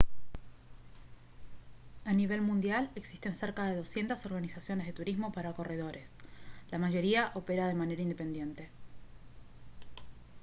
a 2.05 2.11
nivel 2.13 2.41
mundial 2.41 2.89
existen 2.95 3.35
cerca 3.35 3.65
de 3.67 3.75
200 3.75 4.25
organizaciones 4.25 4.87
de 4.87 4.93
turismo 4.93 5.31
para 5.31 5.53
corredores 5.53 6.15
la 6.71 6.79
mayoría 6.79 7.29
opera 7.35 7.67
de 7.67 7.75
manera 7.81 8.01
independiente 8.01 8.71